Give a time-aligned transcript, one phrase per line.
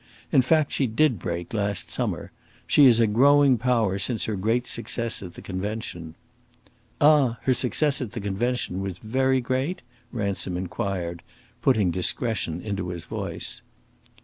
[0.31, 2.31] In fact she did break, last summer.
[2.65, 6.15] She is a growing power since her great success at the convention."
[6.99, 7.37] "Ah!
[7.43, 11.21] her success at the convention was very great?" Ransom inquired,
[11.61, 13.61] putting discretion into his voice.